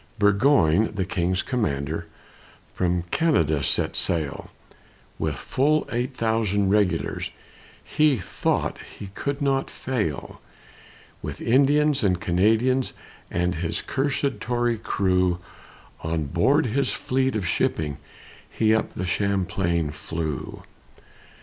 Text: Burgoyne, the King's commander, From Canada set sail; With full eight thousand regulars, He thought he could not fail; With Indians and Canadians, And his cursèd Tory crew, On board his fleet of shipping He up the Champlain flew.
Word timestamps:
Burgoyne, 0.17 0.95
the 0.95 1.05
King's 1.05 1.43
commander, 1.43 2.07
From 2.73 3.03
Canada 3.11 3.61
set 3.61 3.95
sail; 3.95 4.49
With 5.19 5.35
full 5.35 5.87
eight 5.91 6.15
thousand 6.15 6.69
regulars, 6.69 7.29
He 7.83 8.17
thought 8.17 8.79
he 8.97 9.09
could 9.13 9.43
not 9.43 9.69
fail; 9.69 10.41
With 11.21 11.39
Indians 11.39 12.03
and 12.03 12.19
Canadians, 12.19 12.93
And 13.29 13.53
his 13.61 13.83
cursèd 13.83 14.39
Tory 14.39 14.79
crew, 14.79 15.37
On 16.01 16.23
board 16.23 16.65
his 16.65 16.91
fleet 16.91 17.35
of 17.35 17.45
shipping 17.45 17.97
He 18.49 18.73
up 18.73 18.93
the 18.93 19.05
Champlain 19.05 19.91
flew. 19.91 20.63